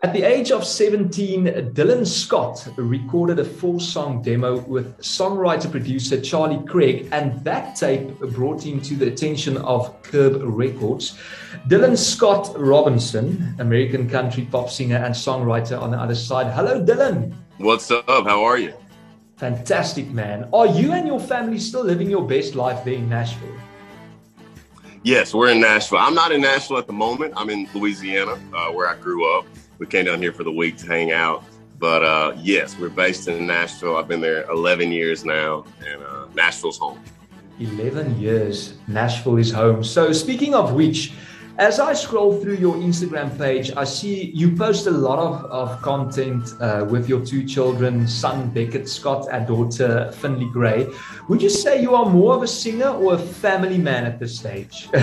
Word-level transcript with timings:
At 0.00 0.12
the 0.12 0.22
age 0.22 0.52
of 0.52 0.64
17, 0.64 1.72
Dylan 1.74 2.06
Scott 2.06 2.68
recorded 2.76 3.40
a 3.40 3.44
four 3.44 3.80
song 3.80 4.22
demo 4.22 4.60
with 4.60 4.96
songwriter 4.98 5.68
producer 5.68 6.20
Charlie 6.20 6.64
Craig, 6.66 7.08
and 7.10 7.42
that 7.42 7.74
tape 7.74 8.16
brought 8.20 8.64
him 8.64 8.80
to 8.82 8.94
the 8.94 9.08
attention 9.08 9.56
of 9.56 10.00
Curb 10.04 10.40
Records. 10.44 11.18
Dylan 11.66 11.98
Scott 11.98 12.52
Robinson, 12.56 13.56
American 13.58 14.08
country 14.08 14.46
pop 14.48 14.70
singer 14.70 14.98
and 14.98 15.12
songwriter 15.12 15.82
on 15.82 15.90
the 15.90 15.98
other 15.98 16.14
side. 16.14 16.46
Hello, 16.54 16.80
Dylan. 16.80 17.32
What's 17.56 17.90
up? 17.90 18.06
How 18.06 18.44
are 18.44 18.56
you? 18.56 18.74
Fantastic, 19.38 20.10
man. 20.10 20.48
Are 20.52 20.68
you 20.68 20.92
and 20.92 21.08
your 21.08 21.18
family 21.18 21.58
still 21.58 21.82
living 21.82 22.08
your 22.08 22.24
best 22.24 22.54
life 22.54 22.84
there 22.84 22.94
in 22.94 23.08
Nashville? 23.08 23.58
Yes, 25.02 25.32
we're 25.32 25.50
in 25.50 25.60
Nashville. 25.60 25.98
I'm 25.98 26.14
not 26.14 26.32
in 26.32 26.40
Nashville 26.40 26.78
at 26.78 26.86
the 26.86 26.92
moment. 26.92 27.34
I'm 27.36 27.50
in 27.50 27.68
Louisiana, 27.74 28.32
uh, 28.52 28.72
where 28.72 28.88
I 28.88 28.96
grew 28.96 29.38
up 29.38 29.46
we 29.78 29.86
came 29.86 30.04
down 30.04 30.20
here 30.20 30.32
for 30.32 30.44
the 30.44 30.52
week 30.52 30.76
to 30.78 30.86
hang 30.86 31.12
out. 31.12 31.44
But 31.78 32.04
uh, 32.04 32.34
yes, 32.38 32.76
we're 32.78 32.88
based 32.88 33.28
in 33.28 33.46
Nashville. 33.46 33.96
I've 33.96 34.08
been 34.08 34.20
there 34.20 34.44
11 34.50 34.90
years 34.90 35.24
now, 35.24 35.64
and 35.86 36.02
uh, 36.02 36.26
Nashville's 36.34 36.78
home. 36.78 37.00
11 37.60 38.20
years, 38.20 38.74
Nashville 38.88 39.36
is 39.36 39.52
home. 39.52 39.82
So, 39.84 40.12
speaking 40.12 40.54
of 40.54 40.74
which, 40.74 41.12
as 41.58 41.80
I 41.80 41.92
scroll 41.92 42.40
through 42.40 42.56
your 42.56 42.76
Instagram 42.76 43.36
page, 43.36 43.72
I 43.76 43.84
see 43.84 44.30
you 44.30 44.54
post 44.56 44.86
a 44.86 44.90
lot 44.90 45.18
of, 45.18 45.44
of 45.46 45.82
content 45.82 46.54
uh, 46.60 46.86
with 46.88 47.08
your 47.08 47.24
two 47.24 47.44
children, 47.44 48.06
son 48.06 48.50
Beckett 48.50 48.88
Scott 48.88 49.28
and 49.32 49.46
daughter 49.46 50.12
Finley 50.12 50.48
Gray. 50.52 50.88
Would 51.28 51.42
you 51.42 51.50
say 51.50 51.82
you 51.82 51.94
are 51.94 52.08
more 52.08 52.34
of 52.34 52.42
a 52.42 52.48
singer 52.48 52.88
or 52.88 53.14
a 53.14 53.18
family 53.18 53.78
man 53.78 54.06
at 54.06 54.18
this 54.18 54.38
stage? 54.38 54.88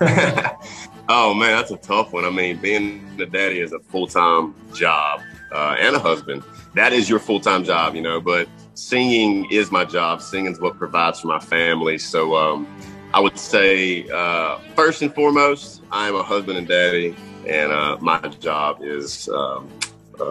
Oh 1.12 1.34
man, 1.34 1.50
that's 1.50 1.72
a 1.72 1.76
tough 1.76 2.12
one. 2.12 2.24
I 2.24 2.30
mean, 2.30 2.58
being 2.58 3.04
a 3.20 3.26
daddy 3.26 3.58
is 3.58 3.72
a 3.72 3.80
full 3.80 4.06
time 4.06 4.54
job 4.72 5.20
uh, 5.50 5.74
and 5.76 5.96
a 5.96 5.98
husband. 5.98 6.44
That 6.74 6.92
is 6.92 7.10
your 7.10 7.18
full 7.18 7.40
time 7.40 7.64
job, 7.64 7.96
you 7.96 8.00
know. 8.00 8.20
But 8.20 8.48
singing 8.74 9.50
is 9.50 9.72
my 9.72 9.84
job. 9.84 10.22
Singing 10.22 10.52
is 10.52 10.60
what 10.60 10.78
provides 10.78 11.18
for 11.18 11.26
my 11.26 11.40
family. 11.40 11.98
So 11.98 12.36
um, 12.36 12.64
I 13.12 13.18
would 13.18 13.38
say 13.38 14.08
uh, 14.08 14.58
first 14.76 15.02
and 15.02 15.12
foremost, 15.12 15.82
I 15.90 16.06
am 16.06 16.14
a 16.14 16.22
husband 16.22 16.58
and 16.58 16.68
daddy, 16.68 17.16
and 17.44 17.72
uh, 17.72 17.98
my 18.00 18.20
job 18.40 18.82
is 18.82 19.28
um, 19.28 19.68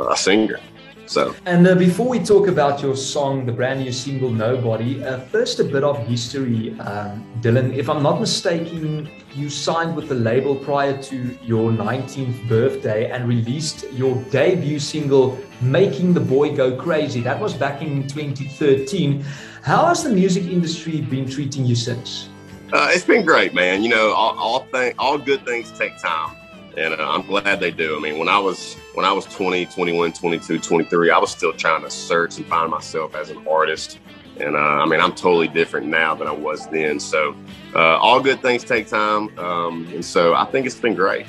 a 0.09 0.15
singer. 0.15 0.61
So, 1.05 1.35
and 1.45 1.67
uh, 1.67 1.75
before 1.75 2.07
we 2.07 2.19
talk 2.19 2.47
about 2.47 2.81
your 2.81 2.95
song, 2.95 3.45
the 3.45 3.51
brand 3.51 3.81
new 3.81 3.91
single 3.91 4.29
"Nobody," 4.29 5.03
uh, 5.03 5.19
first 5.19 5.59
a 5.59 5.65
bit 5.65 5.83
of 5.83 5.97
history, 6.07 6.79
um, 6.79 7.25
Dylan. 7.41 7.75
If 7.75 7.89
I'm 7.89 8.01
not 8.01 8.21
mistaken, 8.21 9.09
you 9.35 9.49
signed 9.49 9.95
with 9.95 10.07
the 10.07 10.15
label 10.15 10.55
prior 10.55 10.95
to 11.03 11.37
your 11.43 11.71
19th 11.71 12.47
birthday 12.47 13.11
and 13.11 13.27
released 13.27 13.91
your 13.91 14.15
debut 14.31 14.79
single 14.79 15.37
"Making 15.59 16.13
the 16.13 16.21
Boy 16.21 16.55
Go 16.55 16.77
Crazy." 16.77 17.19
That 17.19 17.41
was 17.41 17.53
back 17.53 17.81
in 17.81 18.07
2013. 18.07 19.25
How 19.63 19.87
has 19.87 20.03
the 20.03 20.11
music 20.11 20.45
industry 20.45 21.01
been 21.01 21.27
treating 21.27 21.65
you 21.65 21.75
since? 21.75 22.29
Uh, 22.71 22.89
it's 22.91 23.05
been 23.05 23.25
great, 23.25 23.53
man. 23.53 23.83
You 23.83 23.89
know, 23.89 24.13
all 24.13 24.37
all, 24.37 24.59
thing, 24.65 24.93
all 24.99 25.17
good 25.17 25.45
things 25.45 25.71
take 25.71 25.97
time 25.99 26.35
and 26.77 26.93
uh, 26.93 27.09
I'm 27.09 27.23
glad 27.23 27.59
they 27.59 27.71
do. 27.71 27.97
I 27.97 27.99
mean, 27.99 28.17
when 28.17 28.29
I 28.29 28.39
was 28.39 28.75
when 28.93 29.05
I 29.05 29.11
was 29.11 29.25
20, 29.25 29.65
21, 29.65 30.13
22, 30.13 30.59
23, 30.59 31.11
I 31.11 31.17
was 31.17 31.31
still 31.31 31.53
trying 31.53 31.83
to 31.83 31.91
search 31.91 32.37
and 32.37 32.45
find 32.45 32.71
myself 32.71 33.15
as 33.15 33.29
an 33.29 33.45
artist. 33.47 33.99
And 34.37 34.55
uh, 34.55 34.59
I 34.59 34.85
mean, 34.85 35.01
I'm 35.01 35.13
totally 35.13 35.49
different 35.49 35.87
now 35.87 36.15
than 36.15 36.27
I 36.27 36.31
was 36.31 36.67
then. 36.67 36.99
So 36.99 37.35
uh, 37.75 37.97
all 37.97 38.21
good 38.21 38.41
things 38.41 38.63
take 38.63 38.87
time, 38.87 39.37
um, 39.37 39.87
and 39.93 40.03
so 40.03 40.33
I 40.33 40.45
think 40.45 40.65
it's 40.65 40.79
been 40.79 40.95
great. 40.95 41.25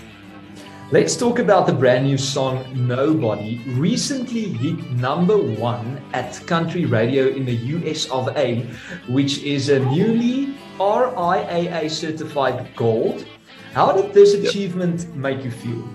Let's 0.93 1.17
talk 1.17 1.39
about 1.39 1.69
the 1.69 1.73
brand 1.73 2.05
new 2.05 2.19
song 2.19 2.67
Nobody. 2.75 3.63
Recently 3.69 4.49
hit 4.49 4.91
number 4.91 5.39
one 5.39 6.03
at 6.13 6.45
country 6.49 6.85
radio 6.85 7.29
in 7.29 7.45
the 7.45 7.55
US 7.55 8.11
of 8.11 8.29
A, 8.37 8.63
which 9.07 9.43
is 9.45 9.69
a 9.69 9.79
newly 9.79 10.53
RIAA 10.81 11.91
certified 11.91 12.75
gold 12.75 13.27
how 13.73 13.93
did 13.93 14.13
this 14.13 14.35
achievement 14.35 15.01
yep. 15.01 15.15
make 15.15 15.45
you 15.45 15.51
feel? 15.51 15.89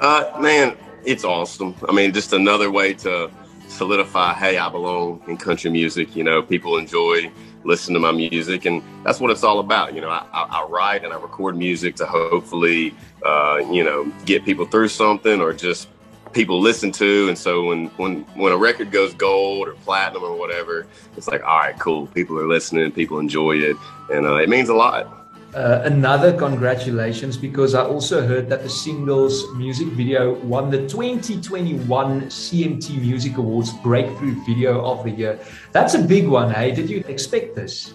Uh, 0.00 0.36
man, 0.40 0.76
it's 1.04 1.24
awesome. 1.24 1.74
I 1.88 1.92
mean, 1.92 2.12
just 2.12 2.32
another 2.32 2.70
way 2.70 2.94
to 2.94 3.30
solidify, 3.68 4.34
hey, 4.34 4.58
I 4.58 4.68
belong 4.68 5.22
in 5.28 5.36
country 5.36 5.70
music. 5.70 6.16
You 6.16 6.24
know, 6.24 6.42
people 6.42 6.76
enjoy 6.76 7.30
listening 7.62 7.94
to 7.94 8.00
my 8.00 8.10
music, 8.10 8.64
and 8.64 8.82
that's 9.04 9.20
what 9.20 9.30
it's 9.30 9.44
all 9.44 9.60
about. 9.60 9.94
You 9.94 10.00
know, 10.00 10.08
I, 10.08 10.26
I, 10.32 10.62
I 10.62 10.66
write 10.66 11.04
and 11.04 11.12
I 11.12 11.16
record 11.16 11.56
music 11.56 11.94
to 11.96 12.06
hopefully, 12.06 12.92
uh, 13.24 13.58
you 13.70 13.84
know, 13.84 14.12
get 14.24 14.44
people 14.44 14.66
through 14.66 14.88
something 14.88 15.40
or 15.40 15.52
just 15.52 15.88
people 16.34 16.60
listen 16.60 16.92
to. 16.92 17.28
And 17.28 17.38
so 17.38 17.64
when 17.64 17.86
when 17.96 18.22
when 18.34 18.52
a 18.52 18.56
record 18.56 18.90
goes 18.90 19.14
gold 19.14 19.68
or 19.68 19.74
platinum 19.74 20.24
or 20.24 20.36
whatever, 20.36 20.86
it's 21.16 21.28
like, 21.28 21.42
all 21.42 21.58
right, 21.58 21.78
cool. 21.78 22.06
People 22.08 22.38
are 22.38 22.48
listening, 22.48 22.92
people 22.92 23.18
enjoy 23.18 23.56
it, 23.56 23.76
and 24.10 24.26
uh, 24.26 24.36
it 24.36 24.48
means 24.48 24.68
a 24.68 24.74
lot. 24.74 25.24
Uh, 25.54 25.82
another 25.84 26.36
congratulations 26.36 27.36
because 27.36 27.76
I 27.76 27.84
also 27.84 28.26
heard 28.26 28.48
that 28.48 28.64
the 28.64 28.68
singles 28.68 29.44
music 29.54 29.86
video 29.88 30.34
won 30.40 30.68
the 30.68 30.88
2021 30.88 32.22
CMT 32.22 33.00
Music 33.00 33.38
Awards 33.38 33.72
Breakthrough 33.74 34.34
Video 34.44 34.84
of 34.84 35.04
the 35.04 35.12
Year. 35.12 35.38
That's 35.70 35.94
a 35.94 36.02
big 36.02 36.26
one, 36.26 36.50
hey? 36.50 36.72
Did 36.72 36.90
you 36.90 37.04
expect 37.06 37.54
this? 37.54 37.94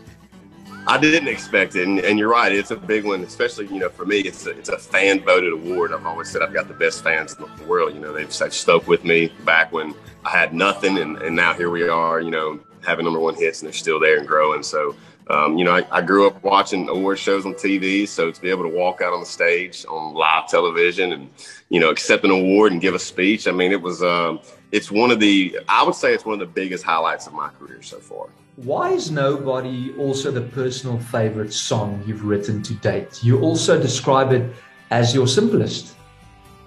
I 0.90 0.98
didn't 0.98 1.28
expect 1.28 1.76
it, 1.76 1.88
and, 1.88 2.00
and, 2.00 2.18
you're 2.18 2.32
right. 2.32 2.52
It's 2.52 2.72
a 2.72 2.76
big 2.76 3.06
one, 3.06 3.22
especially 3.22 3.68
you 3.68 3.80
know 3.80 3.90
for 3.90 4.08
me. 4.08 4.22
It's 4.22 4.48
a, 4.48 4.58
it's 4.58 4.70
a 4.70 4.80
fan 4.80 5.20
voted 5.24 5.54
award. 5.54 5.94
I've 5.94 6.04
always 6.04 6.32
said 6.32 6.42
I've 6.42 6.52
got 6.52 6.68
the 6.68 6.74
best 6.74 7.04
fans 7.04 7.36
in 7.36 7.46
the 7.46 7.64
world. 7.66 7.94
You 7.94 8.00
know 8.00 8.12
they've 8.12 8.34
stuck 8.34 8.88
with 8.88 9.04
me 9.04 9.32
back 9.46 9.72
when 9.72 9.94
I 10.26 10.32
had 10.32 10.52
nothing, 10.52 10.98
and, 10.98 11.18
and 11.22 11.36
now 11.36 11.54
here 11.54 11.70
we 11.70 11.88
are. 11.88 12.22
You 12.22 12.32
know 12.32 12.60
having 12.84 13.06
number 13.06 13.20
one 13.20 13.36
hits, 13.36 13.62
and 13.62 13.68
they're 13.68 13.74
still 13.74 14.00
there 14.00 14.18
and 14.18 14.28
growing. 14.28 14.64
So 14.64 14.96
um, 15.30 15.60
you 15.60 15.64
know, 15.64 15.76
I, 15.76 15.86
I, 15.92 16.02
grew 16.02 16.26
up 16.26 16.44
watching 16.44 16.90
award 16.90 17.20
shows 17.20 17.46
on 17.46 17.54
TV, 17.54 18.08
so 18.08 18.32
to 18.32 18.42
be 18.42 18.50
able 18.50 18.64
to 18.64 18.70
walk 18.70 19.02
out 19.02 19.14
on 19.14 19.20
the 19.20 19.28
stage 19.28 19.86
on 19.88 20.16
live 20.16 20.48
television 20.48 21.14
and 21.14 21.30
you 21.70 21.80
know 21.80 21.92
accept 21.92 22.24
an 22.26 22.32
award 22.32 22.72
and 22.72 22.82
give 22.82 22.96
a 22.96 23.00
speech, 23.00 23.48
I 23.48 23.52
mean, 23.52 23.72
it 23.72 23.82
was 23.82 24.02
um, 24.02 24.40
it's 24.72 24.90
one 24.90 25.12
of 25.12 25.20
the 25.20 25.60
I 25.70 25.84
would 25.84 25.94
say 25.94 26.16
it's 26.16 26.26
one 26.26 26.34
of 26.34 26.40
the 26.40 26.52
biggest 26.52 26.84
highlights 26.84 27.28
of 27.28 27.34
my 27.34 27.50
career 27.50 27.84
so 27.84 28.00
far. 28.00 28.30
Why 28.64 28.92
is 28.92 29.10
Nobody 29.10 29.94
also 29.98 30.32
the 30.32 30.42
personal 30.42 31.00
favorite 31.00 31.54
song 31.54 32.04
you've 32.06 32.26
written 32.26 32.62
to 32.64 32.74
date? 32.74 33.24
You 33.24 33.40
also 33.40 33.82
describe 33.82 34.34
it 34.34 34.54
as 34.92 35.16
your 35.16 35.28
simplest. 35.28 35.96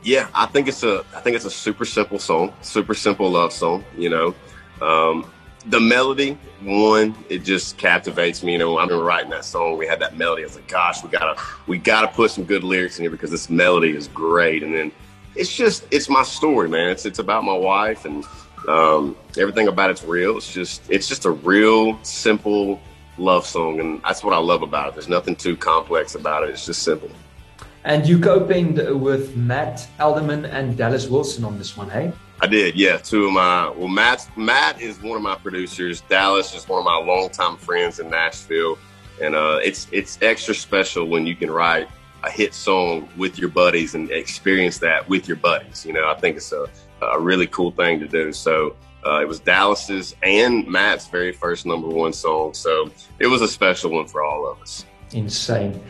Yeah, 0.02 0.28
I 0.34 0.46
think 0.46 0.68
it's 0.68 0.84
a 0.84 1.04
I 1.14 1.20
think 1.20 1.36
it's 1.36 1.44
a 1.44 1.50
super 1.50 1.84
simple 1.84 2.18
song, 2.18 2.54
super 2.62 2.94
simple 2.94 3.30
love 3.30 3.52
song. 3.52 3.84
You 3.94 4.08
know, 4.08 4.34
um, 4.80 5.30
the 5.66 5.80
melody, 5.80 6.38
one, 6.62 7.14
it 7.28 7.40
just 7.40 7.76
captivates 7.76 8.42
me. 8.42 8.52
You 8.52 8.58
know, 8.58 8.78
I've 8.78 8.88
been 8.88 8.98
writing 8.98 9.30
that 9.32 9.44
song. 9.44 9.76
We 9.76 9.86
had 9.86 10.00
that 10.00 10.16
melody. 10.16 10.44
I 10.44 10.46
was 10.46 10.56
like, 10.56 10.68
gosh, 10.68 11.04
we 11.04 11.10
gotta 11.10 11.38
we 11.66 11.76
gotta 11.76 12.08
put 12.08 12.30
some 12.30 12.44
good 12.44 12.64
lyrics 12.64 12.98
in 12.98 13.02
here 13.02 13.10
because 13.10 13.30
this 13.30 13.50
melody 13.50 13.94
is 13.94 14.08
great. 14.08 14.62
And 14.62 14.74
then 14.74 14.92
it's 15.34 15.54
just 15.54 15.84
it's 15.90 16.08
my 16.08 16.22
story, 16.22 16.70
man. 16.70 16.88
It's 16.88 17.04
it's 17.04 17.18
about 17.18 17.44
my 17.44 17.56
wife 17.56 18.06
and 18.06 18.24
um, 18.68 19.16
everything 19.38 19.68
about 19.68 19.90
it's 19.90 20.04
real. 20.04 20.36
It's 20.36 20.52
just 20.52 20.82
it's 20.90 21.08
just 21.08 21.24
a 21.24 21.30
real 21.30 22.02
simple 22.02 22.80
love 23.18 23.46
song, 23.46 23.80
and 23.80 24.00
that's 24.02 24.24
what 24.24 24.34
I 24.34 24.38
love 24.38 24.62
about 24.62 24.88
it. 24.88 24.94
There's 24.94 25.08
nothing 25.08 25.36
too 25.36 25.56
complex 25.56 26.14
about 26.14 26.44
it. 26.44 26.50
It's 26.50 26.66
just 26.66 26.82
simple. 26.82 27.10
And 27.84 28.06
you 28.06 28.20
co-penned 28.20 29.00
with 29.00 29.36
Matt 29.36 29.88
Alderman 29.98 30.44
and 30.44 30.76
Dallas 30.76 31.08
Wilson 31.08 31.44
on 31.44 31.58
this 31.58 31.76
one, 31.76 31.90
hey? 31.90 32.12
I 32.40 32.46
did, 32.46 32.76
yeah. 32.76 32.96
Two 32.98 33.26
of 33.26 33.32
my 33.32 33.70
well, 33.70 33.88
Matt 33.88 34.28
Matt 34.36 34.80
is 34.80 35.00
one 35.00 35.16
of 35.16 35.22
my 35.22 35.36
producers. 35.36 36.00
Dallas 36.02 36.54
is 36.54 36.68
one 36.68 36.78
of 36.78 36.84
my 36.84 36.96
longtime 36.96 37.56
friends 37.56 38.00
in 38.00 38.10
Nashville, 38.10 38.78
and 39.20 39.34
uh, 39.34 39.60
it's 39.62 39.86
it's 39.92 40.18
extra 40.22 40.54
special 40.54 41.06
when 41.06 41.26
you 41.26 41.36
can 41.36 41.50
write 41.50 41.88
a 42.24 42.30
hit 42.30 42.54
song 42.54 43.08
with 43.16 43.38
your 43.38 43.48
buddies 43.48 43.94
and 43.94 44.10
experience 44.10 44.78
that 44.78 45.08
with 45.08 45.28
your 45.28 45.36
buddies. 45.36 45.84
You 45.86 45.92
know, 45.92 46.08
I 46.08 46.14
think 46.14 46.36
it's 46.36 46.52
a, 46.52 46.68
a 47.12 47.20
really 47.20 47.46
cool 47.46 47.70
thing 47.70 48.00
to 48.00 48.08
do. 48.08 48.32
So 48.32 48.76
uh, 49.06 49.20
it 49.20 49.28
was 49.28 49.40
Dallas's 49.40 50.14
and 50.22 50.66
Matt's 50.66 51.08
very 51.08 51.32
first 51.32 51.66
number 51.66 51.88
one 51.88 52.12
song. 52.12 52.54
So 52.54 52.90
it 53.18 53.26
was 53.26 53.42
a 53.42 53.48
special 53.48 53.90
one 53.90 54.06
for 54.06 54.22
all 54.22 54.50
of 54.50 54.60
us. 54.60 54.84
Insane. 55.12 55.82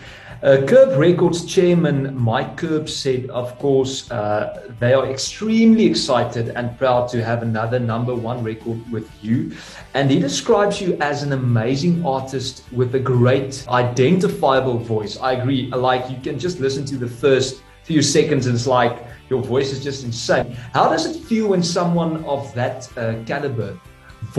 Uh, 0.42 0.60
Curb 0.66 0.98
Records 0.98 1.44
chairman 1.44 2.18
Mike 2.18 2.56
Curb 2.56 2.88
said, 2.88 3.30
of 3.30 3.56
course, 3.60 4.10
uh, 4.10 4.68
they 4.80 4.92
are 4.92 5.06
extremely 5.06 5.86
excited 5.86 6.48
and 6.48 6.76
proud 6.76 7.08
to 7.10 7.22
have 7.22 7.42
another 7.42 7.78
number 7.78 8.12
one 8.12 8.42
record 8.42 8.80
with 8.90 9.08
you. 9.22 9.52
And 9.94 10.10
he 10.10 10.18
describes 10.18 10.80
you 10.80 10.98
as 11.00 11.22
an 11.22 11.32
amazing 11.32 12.04
artist 12.04 12.64
with 12.72 12.92
a 12.96 12.98
great 12.98 13.64
identifiable 13.68 14.78
voice. 14.78 15.16
I 15.16 15.34
agree. 15.34 15.68
Like 15.68 16.10
you 16.10 16.16
can 16.20 16.40
just 16.40 16.58
listen 16.58 16.84
to 16.86 16.96
the 16.96 17.08
first 17.08 17.62
few 17.84 18.02
seconds 18.02 18.46
and 18.46 18.56
it's 18.56 18.66
like 18.66 18.98
your 19.32 19.42
voice 19.42 19.72
is 19.72 19.82
just 19.82 20.04
insane. 20.04 20.52
How 20.74 20.86
does 20.92 21.04
it 21.10 21.16
feel 21.28 21.48
when 21.52 21.62
someone 21.62 22.12
of 22.24 22.42
that 22.54 22.78
uh, 22.98 23.14
caliber 23.24 23.70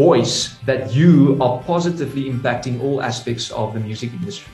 voice 0.06 0.36
that 0.69 0.94
you 0.94 1.38
are 1.42 1.57
positively 1.63 2.24
impacting 2.34 2.75
all 2.84 3.01
aspects 3.01 3.51
of 3.51 3.74
the 3.74 3.80
music 3.80 4.12
industry? 4.13 4.54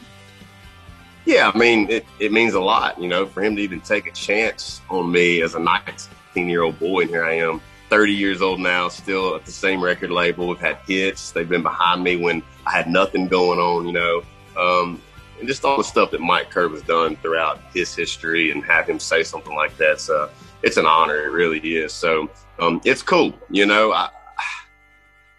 Yeah, 1.25 1.51
I 1.53 1.57
mean, 1.57 1.89
it, 1.89 2.05
it 2.19 2.31
means 2.31 2.53
a 2.53 2.61
lot, 2.73 2.99
you 3.01 3.09
know, 3.09 3.25
for 3.25 3.43
him 3.43 3.55
to 3.57 3.61
even 3.61 3.81
take 3.81 4.07
a 4.07 4.11
chance 4.11 4.81
on 4.89 5.11
me 5.11 5.41
as 5.41 5.55
a 5.55 5.59
nice 5.59 6.07
year 6.35 6.63
old 6.63 6.79
boy, 6.79 7.01
and 7.01 7.09
here 7.09 7.25
I 7.25 7.33
am, 7.33 7.59
30 7.89 8.13
years 8.13 8.41
old 8.41 8.61
now, 8.61 8.87
still 8.87 9.35
at 9.35 9.43
the 9.45 9.51
same 9.51 9.83
record 9.83 10.09
label. 10.09 10.47
We've 10.47 10.57
had 10.57 10.77
hits. 10.87 11.31
They've 11.31 11.49
been 11.49 11.63
behind 11.63 12.01
me 12.01 12.15
when 12.15 12.41
I 12.65 12.71
had 12.71 12.87
nothing 12.87 13.27
going 13.27 13.59
on, 13.59 13.85
you 13.87 13.91
know. 13.91 14.23
Um, 14.57 15.01
and 15.39 15.47
just 15.47 15.63
all 15.65 15.77
the 15.77 15.83
stuff 15.83 16.11
that 16.11 16.21
Mike 16.21 16.49
Curb 16.49 16.71
has 16.73 16.81
done 16.81 17.15
throughout 17.17 17.59
his 17.73 17.95
history 17.95 18.51
and 18.51 18.63
have 18.65 18.87
him 18.87 18.99
say 18.99 19.23
something 19.23 19.55
like 19.55 19.75
that's 19.77 20.09
uh, 20.09 20.29
it's 20.63 20.77
an 20.77 20.85
honor. 20.85 21.17
It 21.25 21.31
really 21.31 21.59
is. 21.59 21.93
So 21.93 22.29
um, 22.59 22.81
it's 22.83 23.01
cool. 23.01 23.33
You 23.49 23.65
know, 23.65 23.93
I, 23.93 24.09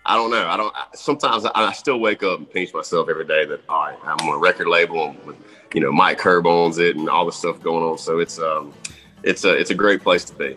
I 0.07 0.17
don't 0.17 0.31
know. 0.31 0.47
I 0.49 0.57
don't. 0.57 0.75
Sometimes 0.95 1.45
I, 1.45 1.51
I, 1.55 1.73
still 1.73 2.01
wake 2.01 2.23
up 2.23 2.39
and 2.39 2.51
pinch 2.51 2.73
myself 2.73 3.09
every 3.09 3.27
day 3.27 3.45
that 3.45 3.61
all 3.69 3.85
right, 3.85 3.99
I'm 4.03 4.29
on 4.29 4.35
a 4.35 4.39
record 4.39 4.67
label 4.67 5.15
with, 5.27 5.37
you 5.75 5.81
know, 5.81 5.93
Mike 5.93 6.19
Curb 6.19 6.47
owns 6.47 6.79
it 6.79 6.97
and 6.97 7.09
all 7.09 7.27
the 7.27 7.33
stuff 7.33 7.61
going 7.61 7.85
on. 7.85 7.99
So 7.99 8.19
it's 8.19 8.39
um, 8.39 8.73
it's 9.23 9.45
a 9.45 9.53
it's 9.55 9.71
a 9.71 9.75
great 9.75 10.03
place 10.03 10.25
to 10.25 10.35
be. 10.35 10.57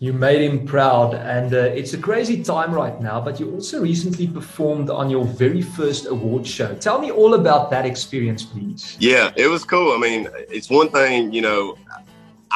You 0.00 0.12
made 0.12 0.42
him 0.42 0.66
proud, 0.66 1.14
and 1.14 1.54
uh, 1.54 1.58
it's 1.58 1.94
a 1.94 1.98
crazy 1.98 2.42
time 2.42 2.74
right 2.74 3.00
now. 3.00 3.20
But 3.20 3.38
you 3.38 3.52
also 3.52 3.80
recently 3.80 4.26
performed 4.26 4.90
on 4.90 5.08
your 5.08 5.24
very 5.24 5.62
first 5.62 6.06
award 6.06 6.44
show. 6.46 6.74
Tell 6.74 7.00
me 7.00 7.12
all 7.12 7.34
about 7.34 7.70
that 7.70 7.86
experience, 7.86 8.42
please. 8.42 8.96
Yeah, 8.98 9.32
it 9.36 9.46
was 9.46 9.64
cool. 9.64 9.92
I 9.92 9.98
mean, 9.98 10.28
it's 10.50 10.68
one 10.68 10.90
thing, 10.90 11.32
you 11.32 11.42
know. 11.42 11.78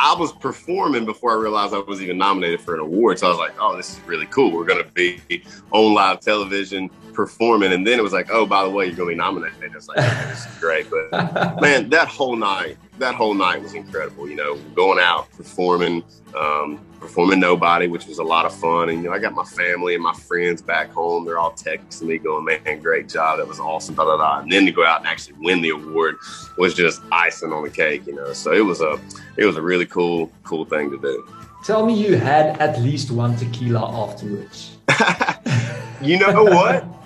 I 0.01 0.15
was 0.17 0.33
performing 0.33 1.05
before 1.05 1.33
I 1.33 1.41
realized 1.41 1.75
I 1.75 1.79
was 1.79 2.01
even 2.01 2.19
nominated 2.19 2.61
for 2.61 2.75
an 2.75 2.81
award. 2.81 3.19
So 3.19 3.27
I 3.27 3.31
was 3.31 3.39
like, 3.39 3.55
oh, 3.59 3.77
this 3.77 3.91
is 3.91 4.01
really 4.07 4.27
cool. 4.27 4.53
We're 4.53 4.65
going 4.65 4.85
to 4.85 4.91
be 4.93 5.43
on 5.73 5.93
live 5.93 6.21
television 6.21 6.89
performing. 7.19 7.73
And 7.73 7.85
then 7.85 7.99
it 7.99 8.03
was 8.03 8.13
like, 8.13 8.31
oh, 8.31 8.47
by 8.47 8.63
the 8.63 8.71
way, 8.71 8.87
you're 8.87 8.95
going 8.95 9.09
to 9.09 9.15
be 9.15 9.19
nominated. 9.19 9.75
It's 9.75 9.89
like, 9.89 9.99
okay, 9.99 10.29
this 10.29 10.47
is 10.47 10.59
great. 10.61 10.87
But 10.89 11.61
man, 11.61 11.91
that 11.91 12.07
whole 12.07 12.37
night, 12.37 12.79
that 12.99 13.17
whole 13.17 13.35
night 13.35 13.61
was 13.61 13.75
incredible. 13.75 14.29
You 14.29 14.37
know, 14.37 14.57
going 14.77 15.01
out, 15.01 15.29
performing, 15.33 16.05
um, 16.37 16.79
performing 17.01 17.41
Nobody, 17.41 17.89
which 17.89 18.07
was 18.07 18.19
a 18.19 18.23
lot 18.23 18.47
of 18.47 18.55
fun. 18.55 18.89
And, 18.89 19.03
you 19.03 19.09
know, 19.09 19.17
I 19.17 19.19
got 19.19 19.33
my 19.33 19.43
family 19.43 19.97
and 19.97 20.03
my 20.03 20.13
friends 20.13 20.63
back 20.63 20.93
home. 20.93 21.25
They're 21.25 21.41
all 21.41 21.51
texting 21.55 22.03
me 22.03 22.19
going, 22.19 22.45
man, 22.45 22.81
great 22.81 23.09
job. 23.09 23.39
That 23.39 23.49
was 23.49 23.59
awesome. 23.59 23.97
Da, 23.97 24.05
da, 24.05 24.17
da. 24.17 24.39
And 24.43 24.53
then 24.53 24.65
to 24.67 24.71
go 24.71 24.87
out 24.87 25.01
and 25.01 25.09
actually 25.09 25.39
win 25.41 25.61
the 25.61 25.71
award 25.71 26.19
was 26.57 26.73
just 26.73 27.03
icing 27.11 27.53
on 27.53 27.65
the 27.65 27.71
cake, 27.71 28.07
you 28.07 28.15
know. 28.15 28.33
So 28.33 28.53
it 28.53 28.65
was 28.65 28.81
a, 28.81 28.97
it 29.37 29.45
was 29.45 29.57
a 29.57 29.63
really 29.63 29.87
cool, 29.87 30.31
cool 30.45 30.65
thing 30.65 30.89
to 30.93 30.99
do. 30.99 31.27
Tell 31.65 31.85
me 31.85 31.95
you 31.95 32.17
had 32.17 32.57
at 32.61 32.81
least 32.81 33.11
one 33.11 33.35
tequila 33.35 34.07
afterwards. 34.07 34.77
you 36.01 36.17
know 36.21 36.45
what? 36.45 36.98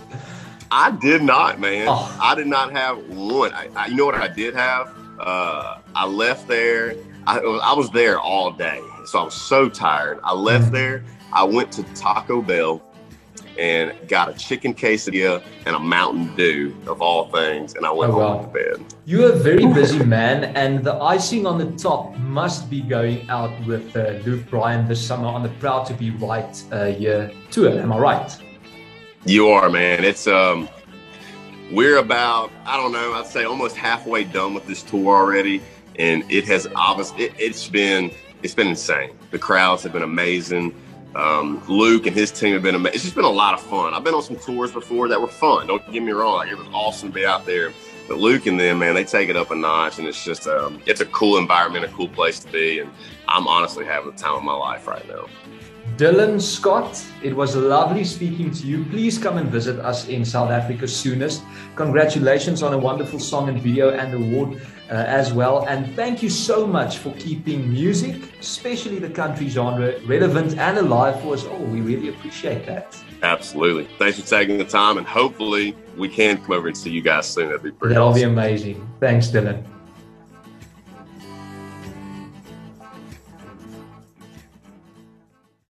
I 0.74 0.90
did 0.90 1.22
not, 1.22 1.60
man. 1.60 1.86
Oh. 1.88 2.18
I 2.20 2.34
did 2.34 2.46
not 2.46 2.72
have 2.72 2.98
one. 3.10 3.52
I, 3.52 3.68
I, 3.76 3.86
you 3.86 3.96
know 3.96 4.06
what 4.06 4.14
I 4.14 4.28
did 4.28 4.54
have? 4.54 4.92
Uh, 5.20 5.78
I 5.94 6.06
left 6.06 6.48
there. 6.48 6.96
I, 7.26 7.38
I 7.38 7.74
was 7.74 7.90
there 7.90 8.18
all 8.18 8.50
day 8.50 8.82
so 9.06 9.18
I 9.18 9.24
was 9.24 9.34
so 9.34 9.68
tired. 9.68 10.20
I 10.24 10.34
left 10.34 10.64
mm-hmm. 10.64 10.74
there. 10.74 11.04
I 11.32 11.44
went 11.44 11.72
to 11.72 11.82
Taco 11.94 12.42
Bell 12.42 12.82
and 13.58 13.92
got 14.08 14.30
a 14.30 14.34
chicken 14.34 14.74
quesadilla 14.74 15.42
and 15.66 15.76
a 15.76 15.78
Mountain 15.78 16.34
Dew 16.36 16.74
of 16.86 17.02
all 17.02 17.30
things, 17.30 17.74
and 17.74 17.84
I 17.84 17.92
went 17.92 18.12
oh, 18.12 18.20
home 18.20 18.36
wow. 18.36 18.42
to 18.42 18.48
bed. 18.48 18.94
You're 19.04 19.32
a 19.32 19.36
very 19.36 19.66
busy 19.66 20.02
man, 20.04 20.44
and 20.56 20.82
the 20.82 20.94
icing 20.94 21.46
on 21.46 21.58
the 21.58 21.70
top 21.72 22.16
must 22.18 22.70
be 22.70 22.80
going 22.80 23.28
out 23.28 23.52
with 23.66 23.94
uh, 23.94 24.20
Luke 24.24 24.48
Bryan 24.48 24.88
this 24.88 25.06
summer 25.06 25.26
on 25.26 25.42
the 25.42 25.50
Proud 25.60 25.84
to 25.86 25.94
Be 25.94 26.10
Right 26.10 26.64
uh, 26.72 26.84
year 26.86 27.30
tour. 27.50 27.78
Am 27.78 27.92
I 27.92 27.98
right? 27.98 28.38
You 29.24 29.48
are, 29.50 29.70
man. 29.70 30.02
It's 30.04 30.26
um, 30.26 30.68
we're 31.70 31.98
about 31.98 32.50
I 32.66 32.76
don't 32.76 32.90
know. 32.92 33.12
I'd 33.12 33.26
say 33.26 33.44
almost 33.44 33.76
halfway 33.76 34.24
done 34.24 34.52
with 34.52 34.66
this 34.66 34.82
tour 34.82 35.16
already, 35.16 35.62
and 35.96 36.24
it 36.28 36.44
has 36.46 36.66
obviously 36.74 37.24
it, 37.24 37.34
it's 37.38 37.68
been 37.68 38.10
it's 38.42 38.54
been 38.54 38.66
insane. 38.66 39.16
The 39.30 39.38
crowds 39.38 39.84
have 39.84 39.92
been 39.92 40.02
amazing. 40.02 40.74
Um, 41.14 41.62
Luke 41.68 42.06
and 42.06 42.16
his 42.16 42.32
team 42.32 42.54
have 42.54 42.62
been 42.62 42.74
amazing. 42.74 42.94
It's 42.94 43.04
just 43.04 43.14
been 43.14 43.24
a 43.24 43.30
lot 43.30 43.54
of 43.54 43.60
fun. 43.60 43.94
I've 43.94 44.02
been 44.02 44.14
on 44.14 44.22
some 44.22 44.36
tours 44.36 44.72
before 44.72 45.06
that 45.08 45.20
were 45.20 45.28
fun. 45.28 45.68
Don't 45.68 45.92
get 45.92 46.02
me 46.02 46.10
wrong. 46.10 46.38
Like, 46.38 46.50
it 46.50 46.56
was 46.58 46.66
awesome 46.72 47.10
to 47.10 47.14
be 47.14 47.24
out 47.24 47.46
there. 47.46 47.72
But 48.08 48.18
Luke 48.18 48.46
and 48.46 48.58
them, 48.58 48.80
man, 48.80 48.94
they 48.94 49.04
take 49.04 49.28
it 49.28 49.36
up 49.36 49.50
a 49.50 49.54
notch, 49.54 49.98
and 49.98 50.08
it's 50.08 50.24
just 50.24 50.48
um, 50.48 50.82
it's 50.86 51.00
a 51.00 51.06
cool 51.06 51.38
environment, 51.38 51.84
a 51.84 51.88
cool 51.88 52.08
place 52.08 52.40
to 52.40 52.50
be, 52.50 52.80
and 52.80 52.90
I'm 53.28 53.46
honestly 53.46 53.84
having 53.84 54.10
the 54.10 54.16
time 54.16 54.34
of 54.34 54.42
my 54.42 54.54
life 54.54 54.88
right 54.88 55.06
now. 55.06 55.26
Dylan 55.96 56.40
Scott, 56.40 57.04
it 57.22 57.34
was 57.34 57.54
lovely 57.54 58.04
speaking 58.04 58.50
to 58.52 58.66
you. 58.66 58.84
Please 58.86 59.18
come 59.18 59.36
and 59.36 59.48
visit 59.48 59.78
us 59.80 60.08
in 60.08 60.24
South 60.24 60.50
Africa 60.50 60.86
soonest. 60.88 61.42
Congratulations 61.76 62.62
on 62.62 62.72
a 62.72 62.78
wonderful 62.78 63.18
song 63.18 63.48
and 63.48 63.60
video 63.60 63.90
and 63.90 64.14
award 64.14 64.62
uh, 64.90 64.94
as 64.94 65.32
well. 65.32 65.66
And 65.68 65.94
thank 65.94 66.22
you 66.22 66.30
so 66.30 66.66
much 66.66 66.98
for 66.98 67.12
keeping 67.14 67.70
music, 67.70 68.16
especially 68.40 69.00
the 69.00 69.10
country 69.10 69.48
genre, 69.48 69.94
relevant 70.06 70.56
and 70.56 70.78
alive 70.78 71.20
for 71.20 71.34
us 71.34 71.44
all. 71.44 71.64
We 71.64 71.80
really 71.80 72.08
appreciate 72.08 72.64
that. 72.66 72.96
Absolutely. 73.22 73.88
Thanks 73.98 74.18
for 74.20 74.26
taking 74.26 74.58
the 74.58 74.64
time, 74.64 74.98
and 74.98 75.06
hopefully 75.06 75.76
we 75.96 76.08
can 76.08 76.38
come 76.38 76.52
over 76.52 76.68
and 76.68 76.76
see 76.76 76.90
you 76.90 77.02
guys 77.02 77.26
soon. 77.26 77.48
That'd 77.48 77.62
be 77.62 77.70
pretty 77.70 77.94
That'll 77.94 78.08
awesome. 78.08 78.20
be 78.20 78.24
amazing. 78.24 78.88
Thanks, 79.00 79.28
Dylan. 79.28 79.64